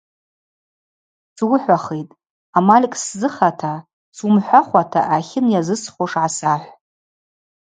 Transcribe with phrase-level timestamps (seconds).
[1.35, 2.17] Суыхӏвахитӏ,
[2.57, 3.73] амалькӏ сзыхата,
[4.15, 6.69] суымхӏвахуата аъатлын йазысхуш гӏасахӏв.